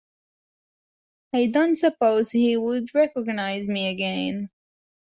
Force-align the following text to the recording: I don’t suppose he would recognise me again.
I 1.31 1.45
don’t 1.45 1.75
suppose 1.77 2.31
he 2.31 2.57
would 2.57 2.95
recognise 2.95 3.67
me 3.69 3.87
again. 3.89 4.49